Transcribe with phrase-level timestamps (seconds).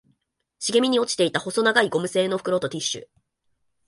[0.57, 3.05] 茂みに落ちていた細長いゴム製の袋とティッシュ